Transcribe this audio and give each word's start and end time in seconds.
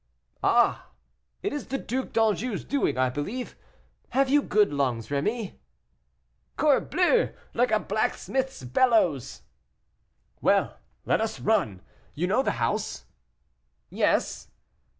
"Ah! 0.43 0.87
it 1.43 1.53
is 1.53 1.67
the 1.67 1.77
Duc 1.77 2.11
d'Anjou's 2.11 2.63
doing, 2.65 2.97
I 2.97 3.11
believe. 3.11 3.55
Have 4.09 4.29
you 4.31 4.41
good 4.41 4.73
lungs, 4.73 5.09
Rémy?" 5.09 5.59
"Corbleu! 6.57 7.33
like 7.53 7.69
a 7.69 7.79
blacksmith's 7.79 8.63
bellows." 8.63 9.43
"Well! 10.41 10.79
let 11.05 11.21
us 11.21 11.39
run. 11.39 11.83
You 12.15 12.25
know 12.25 12.41
the 12.41 12.53
house?" 12.57 13.05
"Yes." 13.91 14.47